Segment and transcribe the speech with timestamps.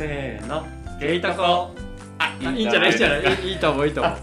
[0.00, 0.64] せーの。
[0.98, 1.74] ゲイタコ。
[2.16, 2.88] あいいんじゃない？
[2.88, 3.20] いいんじゃない？
[3.20, 4.14] いいいいと思ういいと思う。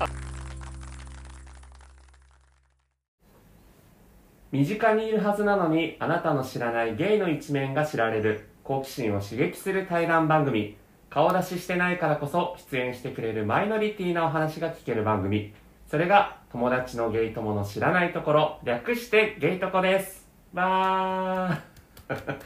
[4.52, 8.50] 身近にいるはずなのにあなたの知らないゲイの一面が知られる。
[8.63, 10.78] 好奇心を刺激する対談番組。
[11.12, 15.53] 顔出ししてないからこそ出演してくれるマイノリティなお話が聞ける番組。
[15.85, 18.59] それが友達のゲイ友の知らないところ。
[18.63, 20.27] 略してゲイトコです。
[20.55, 22.38] わー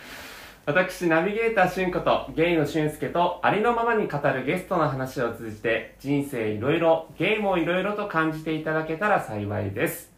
[0.64, 10.12] 私ナビゲーターしゅんことゲイのしゅんすけとありのままに語るゲストの話を通じて人生いろいろゲイもいろいろと感じていただけたら幸いです。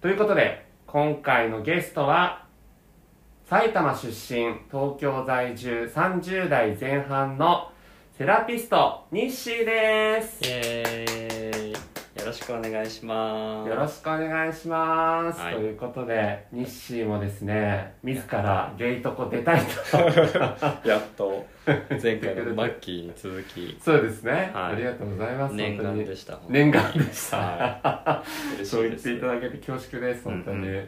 [0.00, 2.44] ということで今回のゲストは
[3.48, 7.70] 埼玉出身東京在住30代前半の
[8.18, 11.65] セラピストニッシーです
[12.26, 13.68] ろしくお願いします。
[13.68, 15.54] よろしくお願いします、はい。
[15.54, 19.98] ということでニッシーもですね自らゲイとこ出たいと。
[20.88, 21.46] やっと
[22.02, 23.78] 前回のマッキーに続き。
[23.80, 24.72] そうですね、はい。
[24.72, 28.24] ありがとうございます念願でしした念願でした、は
[28.56, 30.80] 嬉しそう言っていただけて恐縮です本当に、うんうんうん。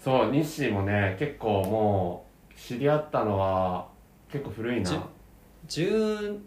[0.00, 3.86] そうニッシーもね結構もう知り合ったのは
[4.32, 4.90] 結構古いな。
[5.68, 6.38] じゅ10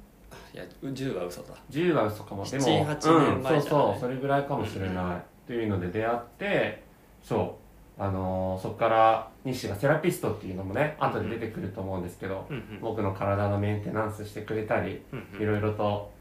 [0.53, 1.53] いや10は嘘だ。
[1.69, 2.43] 10は嘘かも。
[2.43, 6.83] でも7 8年前うん、そうそうそれぐらいかもしれない、うんうんというので出会って
[7.23, 7.57] そ
[7.97, 8.01] う。
[8.01, 12.79] あのーそこから西がセラピストっていうのもね後で出てくると思うんですけど、うんうん。
[12.79, 15.41] 僕の体のメンテナンスしてくれたりうんうん。
[15.41, 16.11] いろいろと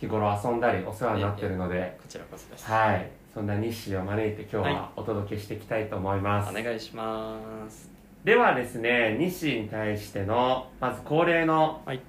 [0.00, 2.66] 日頃遊んだりお世話になってるのでこちらこそです。
[2.66, 3.10] はい。
[3.34, 7.38] そんな西を招いて今日ははお届けしていきたいと思います、お願いしま
[7.70, 7.90] す。
[8.24, 12.00] ではですね西に対してのまず恒例のはい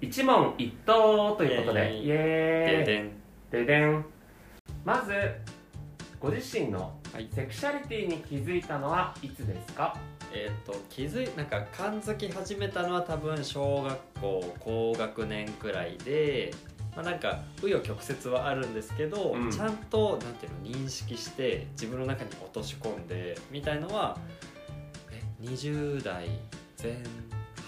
[0.00, 1.96] 一問一答ということで。
[1.98, 2.10] イイ。
[2.10, 2.86] エーイ。
[2.86, 3.10] ででん。
[3.50, 4.04] ででん。
[4.84, 5.12] まず
[6.20, 7.28] ご自身のはい。
[7.32, 9.96] セクシャリティに気づいたのはいつですか？
[10.32, 16.52] えっ、と気づいなんか感づき始めたのは多分小学校高学年くらいで
[16.96, 19.50] まあなんか紆余曲折はあるんですけど、うん。
[19.50, 24.18] ちゃんとなんていうの認識して自分の中に落とし込んでみたいのは
[25.12, 26.26] え20代
[26.82, 26.94] 前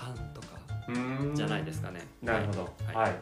[0.00, 0.14] 半
[1.34, 2.00] じゃないですかね。
[2.22, 2.62] なるほど。
[2.86, 2.96] はい。
[2.96, 3.12] はい、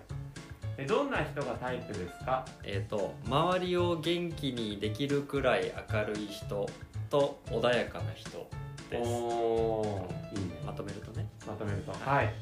[0.79, 2.45] えどんな人がタイプですか？
[2.63, 6.69] えっ、と周りを元気にできるくらい明るい人
[7.11, 8.49] と穏やかな人
[8.91, 9.09] です。
[9.09, 10.57] おーいいね。
[10.67, 11.27] まとめるとね。
[11.47, 11.93] まとめると。
[11.93, 12.33] はい。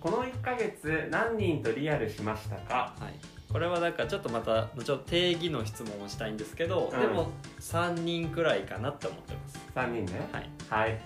[0.00, 2.94] この1ヶ月何人とリアルしましたか？
[2.98, 3.14] はい、
[3.52, 7.00] これはなんかちょっとまた後ほど定義の質問をしたいんですけど、うん。
[7.00, 9.58] でも3人くらいかなって思ってます。
[9.74, 10.28] 3人ね。
[10.32, 11.00] はい、はい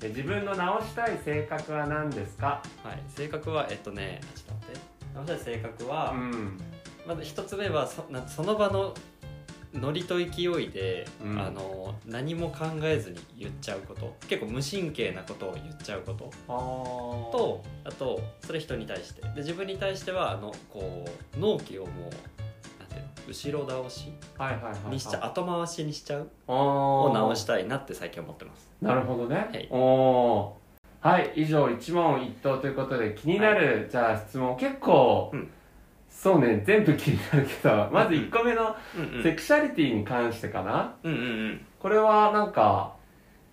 [0.00, 2.62] で自分の直したい性格は何ですか？
[2.84, 4.80] はい、性格はえっとねちょっと待って。
[5.14, 6.60] 直したい性格は、うん。
[7.06, 8.94] まず一つ目はそなその場の
[9.74, 10.24] ノリと勢
[10.62, 11.40] いで、うん。
[11.40, 14.16] あの何も考えずに言っちゃうこと。
[14.28, 16.30] 結構無神経なことを言っちゃうこと。
[16.46, 19.22] とあとそれ人に対して。
[19.22, 21.04] で自分に対してはあのこ
[21.36, 22.10] う納期をもう
[23.28, 24.90] 後ろ倒しはいはいはいはい。
[24.90, 28.68] にしちゃう後回しにしちゃうをを直したいなって最近思ってます。
[28.80, 29.68] なるほどね、はい。
[29.70, 30.56] お
[31.00, 35.50] はい以上一問一答ということで気になる、じゃあ質問結構、うん。
[36.10, 39.22] そうね全部気になるけどまず1個目のうん。
[39.22, 40.96] セクシャリティに関してかな。
[41.02, 41.66] うんうんうん。
[41.78, 42.97] これはなんか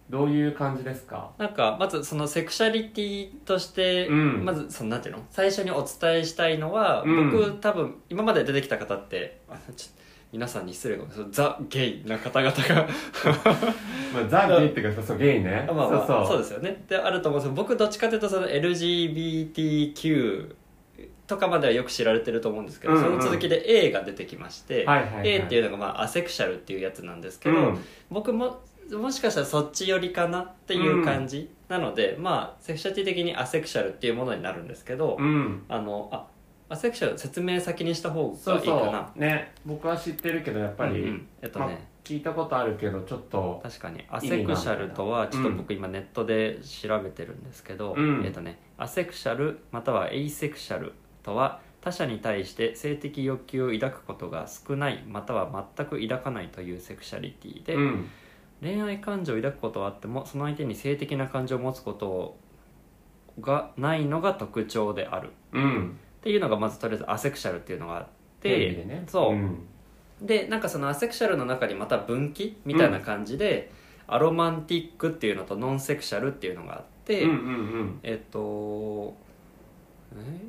[0.09, 1.31] どういう感じですか？
[1.37, 4.45] なんかまずそのセクシャリティとして、うん。
[4.45, 5.23] まずそのなんていうの？
[5.31, 7.31] 最初にお伝えしたいのは、うん。
[7.31, 9.41] 僕多分今まで出てきた方って
[10.31, 12.85] 皆さんに失礼かもザ・ゲイな方々が。
[14.13, 15.63] まあ、ザ・ゲイっていうかそうそうゲイね。
[15.67, 16.37] まあまあそうそう。
[16.37, 16.83] ですよね。
[16.87, 20.53] であると思うんですけど僕どっちかというとその LGBTQ
[21.25, 23.03] とかまではよく知られてると思うんですけど、うんうん。
[23.03, 25.29] その続きで A が出てきまして、はいはいはい。
[25.29, 27.79] A っていうのがまあアセクシャルっていうやつなんですけど、うん。
[28.11, 28.61] 僕も
[28.91, 35.63] もしかしたらそっち寄りかなっていう感じ、なのでまあセクシャリティ的にアセクシャルっていうものになるんですけど、うん。
[35.67, 36.27] あのあ
[36.67, 39.11] アセクシャル説明先にした方がいいかな。
[39.15, 41.27] うね僕は知ってるけどやっぱり、うんうん。
[41.41, 48.23] えっとまあね、聞いたことあるけどちょっと確かにアセクシャルとはちょっと僕今ネットで調べてるんですけど、うん。
[48.25, 50.93] えっとねアセクシャルまたはエイセクシャル
[51.23, 58.09] とは他者に対して性的欲求を抱くことが少ないまたは全く抱かないというセクシャリティで、うん
[58.61, 62.37] 恋愛感情を抱くことはあってもその相手に性的な感情を持つこと
[63.41, 65.31] がないのが特徴である。
[65.51, 65.99] うん。
[66.19, 68.07] っていうのがまずとりあえずアセクシャルっていうのがあっ
[68.39, 69.03] てでね。
[69.07, 69.67] そう、ん。
[70.21, 73.71] でなんかそのアセクシャルの中にまた分岐みたいな感じで、
[74.07, 77.39] アロマンティックっていうのとノンセクシャルっていうのがあって、うんうんう
[77.83, 77.99] ん。
[78.03, 79.13] えっと
[80.17, 80.39] え？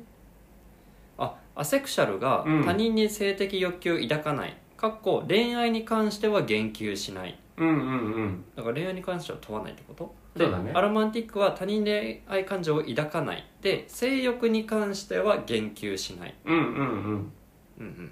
[1.17, 2.63] あアセクシャルがうん。
[2.63, 7.79] 他人に性的欲求を抱かない、かっこ恋愛に関しては言及しないうんうんう
[8.25, 8.45] ん。
[8.55, 10.13] だから恋愛に関しては問わないってこと？
[10.35, 10.71] でそうだね。
[10.73, 13.45] アロマンティックは他人恋愛感情を抱かない。
[13.61, 17.31] で性欲に関しては言及しない、うんうんうん。
[17.79, 18.11] うんうん、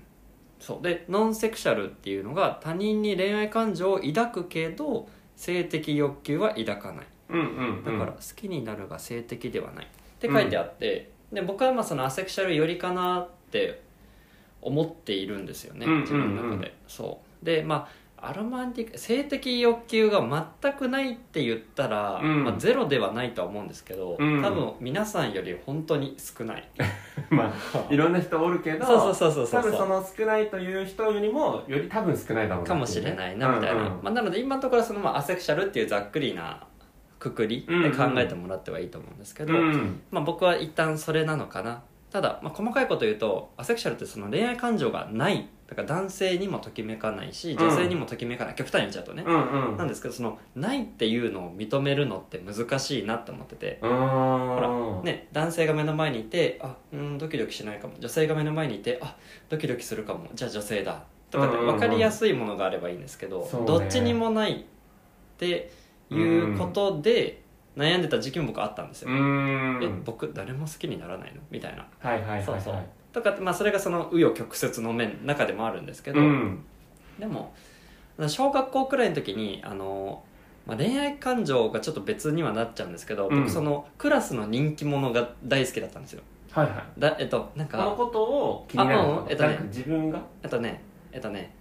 [0.59, 0.83] そう。
[0.83, 7.05] でノンセクシャルっていうのが他人に恋愛感情を抱くけど性的欲求は抱かない。
[7.29, 7.83] うんうんうん。
[7.83, 9.85] だから好きになるが性的ではない。
[9.85, 9.87] っ
[10.19, 13.83] て書いてあって、で僕はまあそのアセクシャルよりかなって
[14.61, 15.85] 思っているんですよね。
[15.85, 16.01] うんうんうん。
[16.01, 17.45] 自分の中で、そう。
[17.45, 22.43] でまあアロマンティック性的欲求が全くないって言ったら、うん。
[22.43, 24.41] まあ、ゼロではないとは思うんですけど、うん。
[24.41, 26.67] 多分皆さんより本当に少ない。
[27.29, 33.91] まあいろんな人おるけどそうそうそうそうそう多分その少ないという人よりもより多分少ないだろうなかもしれないなみたいな、うんうん。
[34.03, 36.65] まあ、なので今のところそのまあアセクシャルっていうざっくりな
[37.19, 40.01] くくりで考えてもらってはいいと思うんですけど、うん。
[40.11, 41.81] まあ、僕は一旦それなのかな。
[42.11, 49.77] ただ、まあ、細かいこと言うとアセクシャルってその恋愛感情がないだから男性にもときめかないし女性にもときめかない、極端に言っちゃうとね、うんうん。
[49.77, 57.95] なんですけどそのないっていうのを認めるのって難しいなって思ってて、ほらね、男性が目の前にいてあうんドキドキしないかも。
[57.99, 59.17] 女性が目の前にいてあ
[59.49, 60.27] ドキドキするかも。
[60.35, 61.03] じゃあ女性だ。
[61.31, 61.75] とかってうんうんうん。
[61.77, 63.67] 分かりやすいものがあればいいんですけど、そうね。
[63.67, 64.63] どっちにもないっ
[65.37, 65.71] て
[66.11, 67.41] いうことで
[67.75, 71.41] 悩んでた時期も僕あったんですよ、え僕誰も好きにならないの？
[71.49, 71.87] みたいな。
[71.99, 72.43] はいはいはいはい。
[72.45, 72.83] そうそう
[73.15, 76.65] とかって、まあ、それがその紆余曲折の面中でもあるんですけど、うん。
[77.17, 77.53] でも
[78.27, 80.21] 小学校くらいの時にあの、
[80.67, 83.39] まあ、恋愛感情がちょっと別にはなっちゃうんですけど、うん。
[83.43, 86.23] 僕そのクラスの人気者が大好きだったんですよ。
[86.51, 86.99] はいはい。
[86.99, 90.21] だえっとなんかこのことを気になるあのうんえっとね自分が？
[90.43, 90.81] えっとね
[91.13, 91.55] えっとね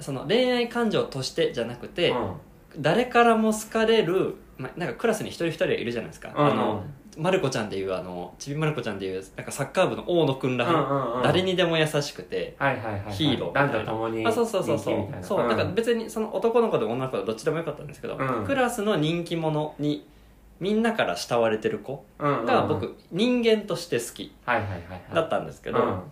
[0.00, 2.32] その恋愛感情としてじゃなくて、うん。
[2.78, 6.46] 誰からも好かれる、まあ、なんかクラスに一人一人いるじゃないですか、うん。
[6.46, 6.84] あの
[7.16, 11.22] まる子ちゃんでいうあのちびまる子ちゃんでいうなんかサッカー部の大野くんらうんうんうん。
[11.22, 13.12] 誰にでも優しくて、はいはいはいはい。
[13.14, 13.48] ヒーロー。
[13.48, 14.94] みたいな男女ともにあそうそうそうそう。
[14.94, 15.26] 人気みたいな。
[15.26, 18.44] そう、だから別にその男の子でも女の子でもどっちでもよかったんですけど、うん。
[18.46, 20.06] クラスの人気者に
[20.60, 22.46] みんなから慕われてる子うんうん。
[22.46, 25.14] が僕、人間として好きはいはいはいはい。
[25.14, 26.02] だったんですけど、うん。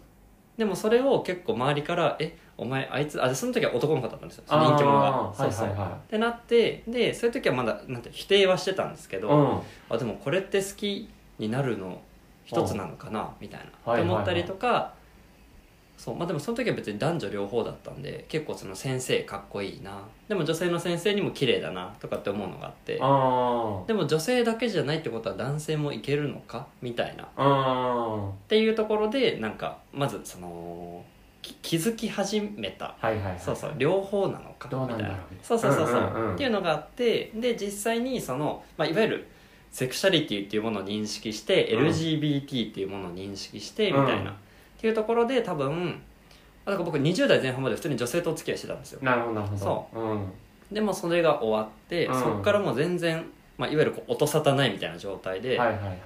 [0.56, 4.44] でもそれを結構周りから「えお前あいつ」あでその時は男の子だったんですよ。
[4.46, 5.32] その人気者が。
[5.36, 5.76] そうそう、はい。
[5.76, 9.60] はいはってなってでそういう時はまだなんて否定はしてたんですけど、うん。
[9.90, 11.08] あでもこれって好き
[11.38, 12.00] になるの
[12.44, 14.06] 一つなのかなみたいな、はいはいはい。
[14.06, 14.92] って思ったりとか
[15.96, 20.02] そうまあでもその時は別に男女両方だったんで結構その先生かっこいいな。
[20.28, 27.24] でも女性の先生にも綺麗だなとかって思うのがあってあでも女性だけじゃないってことは男性もいけるのかみたいな。
[27.24, 27.26] っ
[28.48, 31.04] ていうところでなんかまずその
[31.44, 32.96] き気づき始めた。
[32.99, 33.38] はいはいはい。
[33.38, 33.75] そうそう。
[33.76, 34.96] 両方なのかどうな
[35.43, 36.35] そうそうそうそう,、うんうんうん。
[36.35, 39.29] っていうのがあってで実際にその、まあ、いわゆる
[39.70, 41.87] セクシャリティっていうものを認識して、うん。
[41.88, 44.37] LGBT っていうものを認識してみたいな、うん
[44.76, 45.99] っていうところで多分
[46.67, 48.99] だから僕20代前半まで普通に女性とお付き合いしてたんですよ。
[49.02, 49.58] なるほどなるほど。
[49.58, 50.14] そう。
[50.14, 50.32] ん。
[50.70, 52.20] でもそれが終わって、うん。
[52.20, 53.25] そこからもう全然、
[53.56, 55.99] まあ、いわゆるこう音沙汰ないみたいな状態で、はいはいはい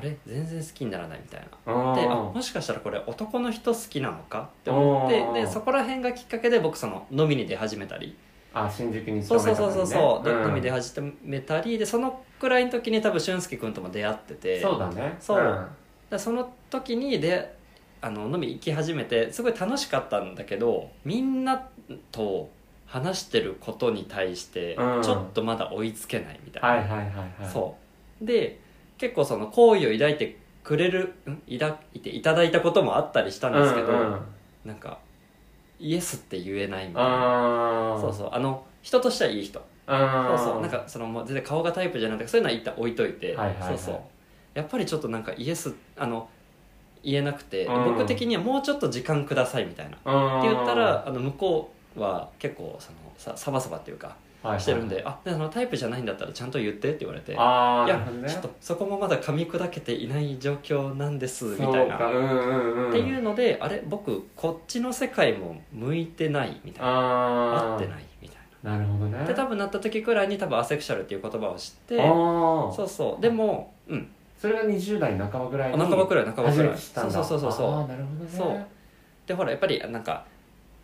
[0.00, 0.16] あれ？
[0.26, 1.90] 全然好きにならないみたいな。
[1.92, 4.48] あであーもしかしたらこれ男の人好きなのか？
[4.60, 8.16] って思ってでそこら辺がきっかけで僕その飲みに出始めたり。
[8.52, 10.48] あ新宿にそうそうそうそうそう、でん。
[10.48, 11.78] 飲み出始めたり。
[11.78, 14.60] でそのくらいの時に多分俊介君とも出会ってて。
[14.60, 15.16] そうだね。
[15.20, 15.38] そう。
[15.38, 15.66] うん。
[16.10, 17.54] でその時にで
[18.00, 21.68] あの飲み行き始めてすごい楽しかったんだけどみんな
[22.10, 22.50] と
[22.86, 25.02] 話してることに対してうん。
[25.02, 27.06] ちょっとまだ追いつけないみたいな、はいはいはい
[27.42, 27.50] はい。
[27.52, 27.76] そ
[28.20, 28.26] う。
[28.26, 28.58] で
[29.00, 31.58] 結構その好意を抱いてくれるん？
[31.58, 34.20] 抱いていただいたこともあったりしたんですけど、うんうん。
[34.66, 34.98] なんか
[35.78, 37.96] イエスって言えないみたいな。
[37.98, 38.28] そうそう。
[38.30, 39.62] あの人としてはいい人。
[39.86, 40.60] あそうそう。
[40.60, 43.78] なんかその全然顔がタイプじゃなくてそういうのは一旦置いといて、はいはいはい。
[43.78, 44.00] そうそう。
[44.52, 46.28] やっぱりちょっとなんかイエスあの
[47.02, 47.84] 言えなくて、うん。
[47.96, 49.96] 僕的にはもうちょっと時間くださいみたいな。
[49.96, 54.14] ってって言ったらあの向こうは結構そのさサバサバっていうか
[54.58, 58.28] してるんで、あでそのタイプじゃないんだったらちゃんと言ってって言われてああいやね。
[58.28, 62.88] ちょっとそこもまだ噛み砕けていない状況なんですみそうたいな、かうんうんうん。
[62.90, 67.72] っていうのであれ僕こっちの世界も向いてないみたいな。
[67.72, 68.78] 合ってないみたいな。
[68.78, 69.18] るほどね。
[69.18, 73.22] なで多分なった時くらいに多分アセクシャルっていう言葉を知ってそうそう。
[73.22, 74.08] でもうん。
[74.40, 78.30] それが20代半ばぐらいに半ばくらい半ばく初らいそうそうそうそうああなるほどね。
[78.30, 78.66] そう。
[79.26, 80.24] でほらやっぱりなんか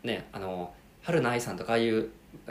[0.04, 0.72] ねあの
[1.02, 2.10] 春菜愛さんとかああいう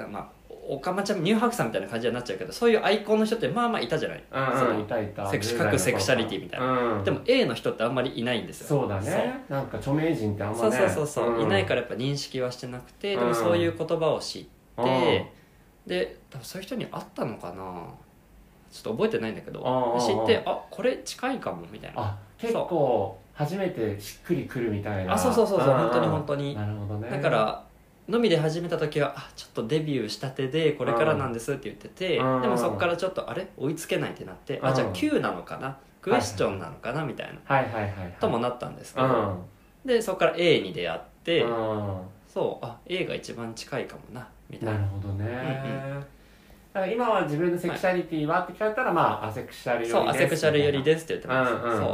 [0.10, 0.28] まあ
[0.68, 4.82] おかまちゃん乳白さんみたいな感じになっちゃうけどそういうアイコンの人ってまあまあいたじゃない、うんうん。
[4.82, 5.30] いたいた。
[5.30, 6.66] セクシ10代の頃各セクシャリティみたいな。
[6.68, 7.04] うん。
[7.04, 8.68] でも A の人ってあんまりいないんですよ。
[8.68, 9.42] そうだね。
[9.48, 10.78] なんか著名人ってあんまね。
[10.78, 11.42] そうそうそうそう、ん。
[11.44, 13.28] いないからやっぱ認識はしてなくてでうん。
[13.30, 14.50] もそういう言葉を知って、
[14.82, 15.90] うん。
[15.90, 17.84] で多分そういう人に会ったのかな。
[18.72, 22.02] ちょっと覚えてないんだけどうん知ってあこれ近いかもみたいな。
[22.02, 25.14] あ結構初めてしっくりくるみたいな。
[25.14, 25.70] あそうそうそうそう。
[25.70, 25.78] んん。
[25.78, 26.56] 本当に本当に。
[26.56, 27.10] なるほどね。
[27.10, 27.64] だから
[28.08, 32.42] のみで始めた時はあちょっとデビューしたてでこれからなんですって言ってて、うん。
[32.42, 33.48] でもそこからちょっとあれ？
[33.58, 34.68] 追いつけないってなって、うん。
[34.68, 35.78] あじゃあ Q なのかな？
[36.02, 39.88] クエスチョンなのかな、みたいなともなったんですけど、うん。
[39.88, 42.02] でそこから A に出会って、うん。
[42.32, 44.74] そうあ A が一番近いかもなみたいな。
[44.74, 46.06] なるほどね、うん
[46.76, 51.80] だから今は自分のセクシャリティはって聞かれたら、まあアセクシャル寄りですそうアセクシャル寄りですって言ってます、うんうんうん。
[51.80, 51.86] そ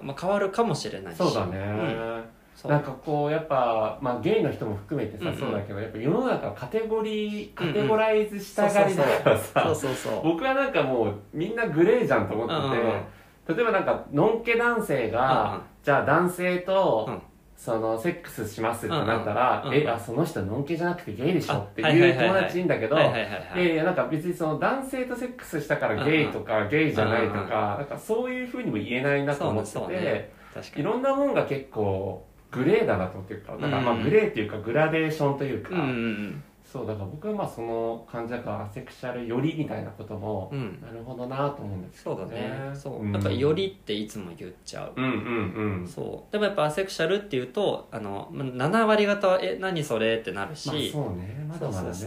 [0.00, 1.18] う、まあ、変わるかもしれないし。
[1.18, 2.21] そうだね、うん
[2.64, 5.38] なんかこうやっぱ、まあ、ゲイの人も含めてさ、うんうん。
[5.38, 9.74] そうだけどやっぱ世の中はカテゴリーカテゴライズしたがりだからさ、
[10.22, 12.54] 僕はなんかもうみんなグレーじゃんと思って。
[12.54, 12.94] て、うんうん。
[12.94, 13.02] うん
[13.44, 15.62] 例えばなんかのんけ男性が、うんうん。
[15.82, 17.22] じゃあ男性と、うん。
[17.56, 19.82] そのセックスしますってなったら、うんうんうん。
[19.84, 30.32] えあその人のんけじゃなくてゲイでしょあってはいう友達いいんだけど、なんか別にその男性とセックスしたからゲイとか、ゲイじゃないとか,、うんうんなんかそういうふうにも言えないなと思ってて、ね
[30.76, 34.02] いろんなもんが結構グレーだなと思ってるから、なんかまあうん。
[34.04, 40.58] グレーっていうかグラデーションというか、うんうんそうだから僕はまあその感じだからアセクシャルよりみたいなことも、うん。
[40.58, 42.70] うんなるほどなと思うんですけどそうだね。
[42.72, 43.12] そう、ん。
[43.12, 44.92] なんかよりっていつも言っちゃう。
[44.96, 45.86] うんうんうん。
[45.86, 46.32] そう。
[46.32, 51.46] でもやっぱアセクシャルっていうとあのま7割方は「え何それ?」ってなるし、まあそうね。
[51.46, 52.06] まだまだねそ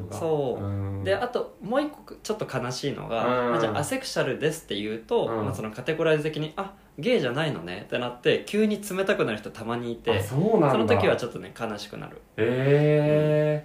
[0.00, 0.64] うそう。
[0.64, 1.00] う。
[1.00, 1.04] ん。
[1.04, 3.50] であともう一個ちょっと悲しいのが、うん。
[3.52, 5.44] まあじゃあアセクシャルですって言うと、うん。
[5.44, 10.70] まあ、そのカテゴライズ的に「あゲイじゃないのね」ってなって急に冷たくなる人たまにいてあそうなんだ。
[10.72, 12.20] その時はちょっとね悲しくなる。
[12.36, 13.64] え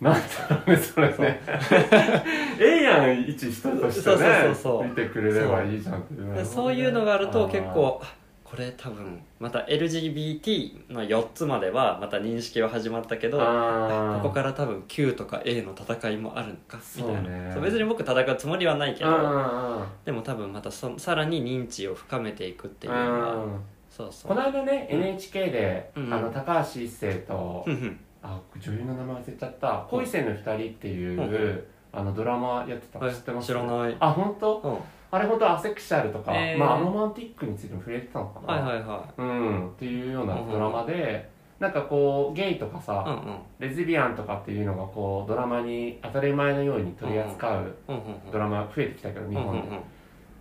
[0.00, 1.40] えー、なんだろうねそれね。
[2.58, 4.84] ええやん一人としてそうそうねそうそう。
[4.84, 6.02] 見てくれればいいじゃんっ
[6.36, 8.21] てそういうのがあると結構あ
[8.52, 17.54] これ多分また LGBT の4つまではまた認識は始まったけどあここから多分 Q とか A の戦いもあるのかみたいな。
[17.54, 24.28] そう別に僕戦うつもりはないけどでも多分またそさらに認知を深めていくっていうのはうんそうそう。
[24.28, 25.02] この間ね、うん。
[25.02, 28.00] NHK で、うんあの高橋一生と、うんうん。
[28.22, 33.46] あ女優の名前忘れちゃった「恋せぬ二人」っていう、うんあのドラマやってた知ってます？
[33.48, 33.96] 知らない。
[34.00, 34.58] あ本当？
[34.58, 34.78] うん。
[35.10, 36.58] あれ本当アセクシャルとか、えー。
[36.58, 41.30] まあ、ロマンティックについても触れてたのかな、はいはいはうんっていうようなドラマで、
[41.60, 43.38] なんかこうゲイとかさ、いうんうん。
[43.58, 49.80] レズビアンとかっていうのがこうドラマに当たり前のように取り扱ううんうんドラマ増えてきたけど日本で、うんうんうん。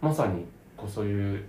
[0.01, 0.45] まさに
[0.77, 1.43] こうそういう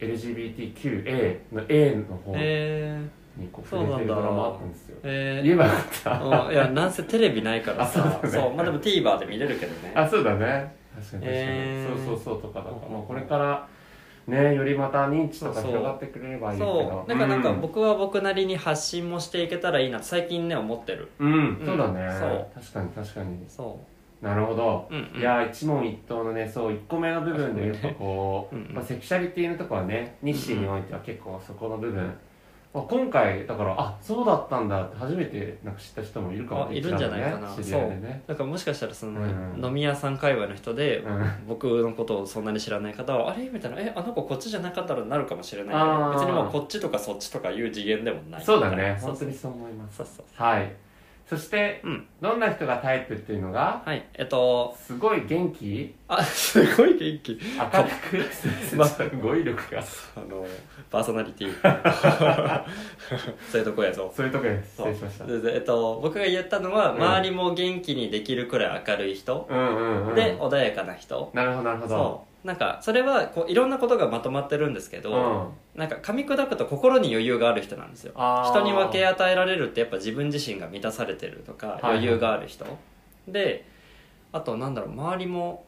[0.00, 3.00] LGBTQA の A の方え
[3.36, 3.98] にこうそうなんだ。
[3.98, 4.96] 触れてるドラマあったんですよ。
[4.96, 6.10] ー、え言えばよかった。
[6.10, 8.20] ー、うんいやなんせテレビないからさ。
[8.22, 8.54] あそうだね。
[8.56, 9.92] まあでも TVer で見れるけどね。
[9.94, 10.74] あそうだね。
[10.94, 12.06] 確かに確かに、えー。
[12.06, 13.66] そうそうそうとかだから、うんまあ、これから
[14.26, 16.72] ねよりまた認知とかそうそう広がってくれればいいけど。
[16.72, 17.16] そう。
[17.16, 21.08] なんかうん僕は僕なりに発信もしていけたらいいなって最近ね思ってる。
[21.18, 22.46] うん、そうだね、そう。
[22.54, 23.44] 確かに確かに。
[23.48, 23.78] そ
[24.22, 25.20] なるほど、ううんうん。
[25.20, 28.74] いやー一問一答のねそう1個目の部分で言うとこう、うんうん。
[28.74, 32.14] まあ、セクシャリティのとこはね日誌においては結構そこの部分、
[32.74, 37.48] まあ、今回だからあそうだったんだって初めてなんか知った人もいるかもあいるんじゃないかな。
[37.56, 38.22] ね知り合いでね。
[38.26, 39.64] だからもしかしたらその、うん。
[39.64, 41.46] 飲み屋さん界隈の人で、うん。
[41.46, 43.48] 僕のことをそんなに知らない方はあれ？
[43.48, 43.80] みたいな。
[43.80, 48.44] えあの子こっちじゃなかったらなるかもしれないけど別にもうこっちとかそっちとかいう次元でもない。
[48.44, 48.98] そうだね。
[49.00, 49.96] そうそう本当にそう思います。
[49.98, 50.24] そうそう。
[50.34, 50.72] はい
[51.26, 52.06] そして、うん。
[52.20, 54.04] どんな人がタイプっていうのがはい。
[54.14, 55.94] えっとすごい元気？
[56.06, 57.32] あすごい元気。
[57.32, 57.40] 明る
[58.70, 58.76] く？
[58.76, 59.82] ますごい力が。
[60.16, 60.46] あの
[60.90, 61.54] パーソナリティ。
[63.50, 64.12] そういうとこやぞ。
[64.14, 65.24] そういうとこで失礼しました。
[65.50, 67.02] えっと、僕が言ったのは、うん。
[67.02, 70.14] 周りも元気にできるくらい明るい人、うんうんうん。
[70.14, 71.30] で穏やかな人。
[71.32, 71.88] なるほどなるほど。
[71.88, 75.78] そうなんかそれはこういろんなことがまとまってるんですけど、うん。
[75.80, 78.12] なんか噛み砕くと心に余裕がある人なんですよ。
[78.12, 82.66] 人に分け与えられるってやっぱ自分自身が満たされてるとかはい余裕がある人、
[83.26, 83.64] で
[84.30, 85.64] あとなんだろう周りも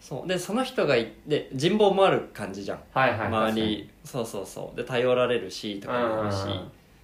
[0.00, 0.28] そう。
[0.28, 2.80] でその人がいで人望もある感じじゃん。
[2.92, 4.76] はいはい周りそうそうそう。
[4.76, 6.36] で頼られるしとかもあるし。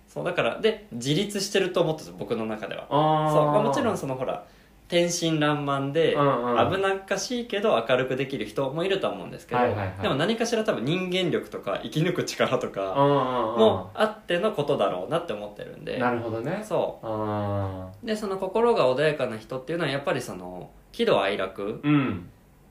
[0.07, 2.87] そうだからで自立してると思ってた僕の中では。
[2.91, 3.33] あー。
[3.33, 4.45] そう、まあ、もちろんそのほら
[4.89, 6.73] 天真爛漫でうんうん。
[6.73, 10.03] 危なっかしいけど明るくできる人もいるとは思うんですけど、はいはいはい。
[10.03, 13.59] でも何かしら多分人間力とか生き抜く力とかうんうんうん。
[13.59, 15.99] もあってのことだろうなって思ってるんで。
[15.99, 16.63] なるほどね。
[16.65, 21.83] そあうでその心が穏やかな人っていうのはやっぱりその喜怒哀楽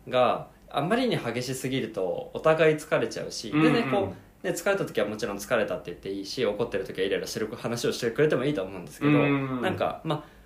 [0.09, 3.73] があんまりに激しすぎるとお互い疲れちゃうし、うんうん。
[3.73, 9.61] でねこうで疲れた時はもちろん疲れたって言っていいし怒ってる時はイライラしてる話をしてくれてもいいと思うんですけど、うん。
[9.61, 10.36] なんかまあ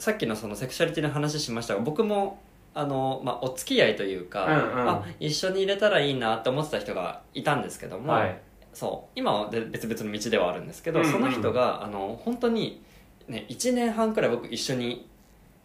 [0.00, 2.40] さっきのそのセクシャリティの話しましたが僕も
[2.72, 4.88] あの、まあ、お付き合いというか、うんうん。
[4.88, 8.38] あ一緒に入れたらいいなって思ってた人がいたんですけども、はい。
[8.72, 11.12] そう今はで別々の道ではあるんですけど、うんうん。
[11.12, 12.82] その人があの本当に、
[13.28, 15.06] ね、1年半くらい僕一緒に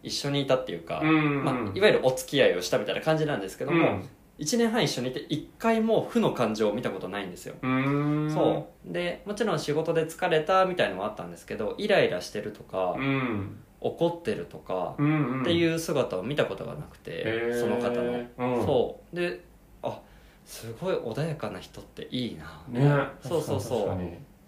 [0.02, 4.08] 一緒にいたっていうか、うんうんまあ、いわゆるお付き合いをしたみたいな感じなんですけども、うん。
[4.38, 8.92] 1年半一緒にいて1回も負の感情を見たことないんですよ、うそう。
[8.92, 15.40] でもちろん仕事で疲れたみたいのもあったんですけどイライラしてるとか、うん怒ってるとか、うんうん。
[15.42, 17.60] っていう姿を見たことがなくて、へー。
[17.60, 18.66] その方の、うん。
[18.66, 19.16] そう。
[19.16, 19.40] で
[19.82, 20.00] あ
[20.44, 23.08] すごい穏やかな人っていいな、ね。
[23.20, 23.98] そうそうそう。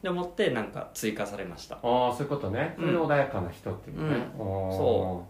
[0.02, 1.76] で思ってなんか追加されました。
[1.76, 2.74] ああそういうことね。
[2.76, 4.46] それで穏やかな人っていうね、うん。
[4.70, 5.26] そ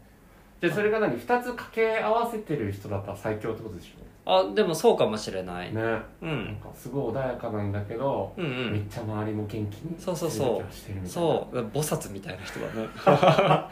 [0.60, 3.94] じゃあそれが何？2つ掛け合わせてる人だったら最強ってことでし
[4.30, 5.80] あでもそうかもしれない、ょね。
[6.20, 8.72] うなんんかすごい穏やかなんだけど、うんうん。
[8.72, 10.58] めっちゃ周りも元気にそうそうそう。
[10.58, 11.10] 成長してるみたいな。
[11.10, 11.56] そう。
[11.56, 12.88] 菩薩みたいな人だね。
[13.02, 13.70] 確か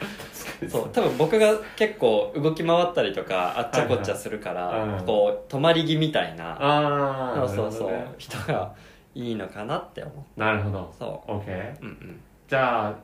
[0.63, 0.71] に。
[0.71, 0.89] そう。
[0.89, 4.99] 多分僕が結構動き回ったりとかあっちゃこっちゃするから、はいはい。
[5.01, 5.05] うん。
[5.05, 6.53] こう泊まり木みたいな。
[6.59, 8.73] ああそうそうそう、人が
[9.15, 10.91] いいのかなって思うなるほど。
[10.99, 12.21] そ OK ううんうん。
[12.49, 12.95] じゃあ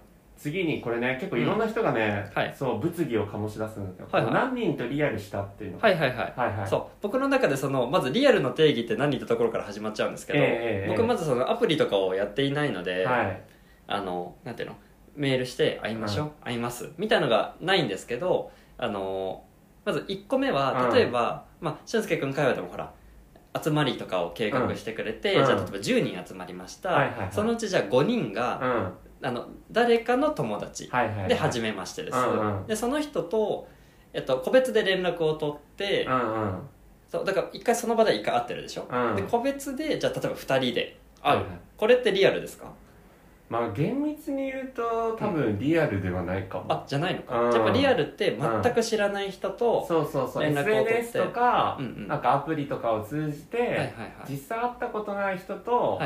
[0.42, 2.52] 次にこれね結構いろんな人がね、はい。
[2.58, 4.34] そう物議を醸し出すんだけど、はいはい。
[4.34, 5.78] 何人とリアルしたっていうの。
[5.78, 6.08] はいはい。
[6.08, 6.58] はいはい。
[6.58, 6.86] はいそう。
[7.00, 13.40] 僕の中でそのまずリアルの定義って何ってところから始まっちゃうんですけど、ええええ僕まずそのアプリとかをやっていないので、はい。
[13.86, 14.76] あのなんていうの
[15.14, 19.44] メールして会いましょう、会いますみたいのがないんですけどあの
[19.84, 20.94] まず1個目はうん。
[20.94, 22.92] 例えば、まあ、俊介君会話でもほら
[23.62, 25.46] 集まりとかを計画してくれて、うん。
[25.46, 27.28] じゃあ例えば10人集まりました、はいはいはい。
[27.30, 30.90] そのうちじゃあ5人が、うんあの誰かの友達
[31.28, 32.66] で初めましてです、うんうん。
[32.66, 33.68] でその人と、
[34.12, 36.58] えっと、個別で連絡を取って、うんうん。
[37.08, 39.16] そうだから一回その場で一回会ってるでしょ、うん。
[39.16, 41.60] で個別でじゃあ例えば2人で会う、はいはい。
[41.76, 42.72] これってリアルですか？
[43.48, 47.54] まあ厳密に言うと多分リアルではないかも、あじゃないのか、うん。
[47.54, 50.42] やっぱリアルって全く知らない人と、そうそうそう。
[50.42, 50.98] 連絡を取って。
[51.00, 52.08] SNS とか、うんうん。
[52.08, 53.88] なんかアプリとかを通じて、はいはいはい。
[54.26, 56.00] 実際会ったことない人と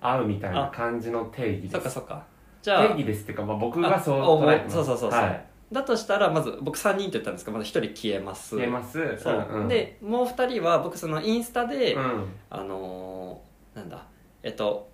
[0.00, 1.72] 会うみたいな感じの定義です。
[1.72, 2.26] そっかそっか
[2.64, 4.76] じゃあ定義ですっていうか、まあ、僕がそうあ捉えてます。
[4.76, 5.20] そうそうそうそう。
[5.20, 8.56] はい、だとしたらまず僕3人って言ったんですけどまず1人消えます。
[8.56, 9.18] 消えます。
[9.18, 12.28] そう、んうん、でもう2人は僕そのインスタで、うん。
[12.48, 14.06] あのーなんだ
[14.42, 14.88] えっと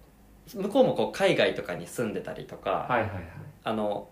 [0.52, 3.22] 向こうもこう海外とかに住んでたりとか、はいはいはい。
[3.62, 4.08] あの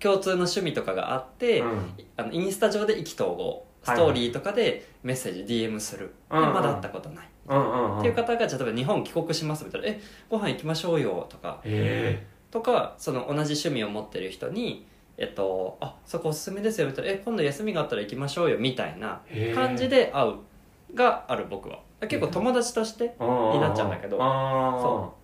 [0.00, 1.94] 共通の趣味とかがあって、うん。
[2.16, 6.46] あのインスタ上で意気投合ストーリーとかでメッセージ DM する、うんうん。
[6.46, 7.98] でまだ会ったことない、うんうんうん。
[7.98, 10.00] っていう方がじゃあ例えば日本帰国しますみたいな「え
[10.30, 11.60] ご飯行きましょうよ」とか。
[11.64, 14.86] へとかその同じ趣味を持ってる人に
[15.18, 20.34] 「えっと、あそこおすすめですよ」みたいな「え今度休みがあったら行きましょうよ」みたいなえ感じで会う
[20.94, 21.80] がある僕は。
[22.02, 24.18] 結構友達としてにになっちゃうんだけど。
[24.18, 25.14] そ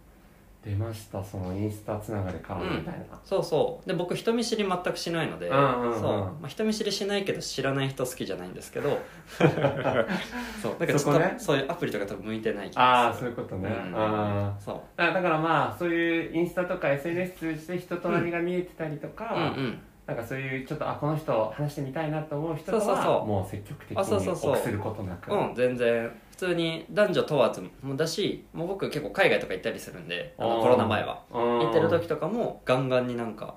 [0.69, 3.89] 出ましたそのインスタつながりからみたいな、そうそう。
[3.89, 6.01] で僕人見知り全くしないので、うんうんうん。
[6.01, 6.11] そう。
[6.11, 8.99] まあ、人見知りしないけど知らない人好きじゃないんですけど。
[9.39, 10.77] そう。
[10.79, 11.35] だからちょっとね。
[11.39, 13.33] そういうアプリとか多分向いてない気ああがする。
[13.35, 13.95] そういうことね、うん。
[13.97, 14.81] あそう。
[14.99, 19.81] あだだからまあそういうインスタとか SNS 通じて人となりが見えてたりとか、うんうん。
[20.07, 23.27] なんかそういうちょっとあこの人話してみたいなと思う人とはそうそうそう。
[23.27, 24.51] もう積極的あそうそうそう。
[24.53, 25.33] に臆することなく。
[25.33, 31.21] うん全然普通に男女問わずもだしもう僕結構海外とか行ったりするんであのコロナ前は。
[31.33, 33.57] 行行ってる時とかもガンガンになんか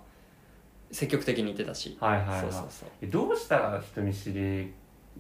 [0.92, 2.42] 積極的に行ってたし、はいはいはい。
[2.42, 2.90] そうそうそう。
[3.04, 4.74] えどうしたら人見知り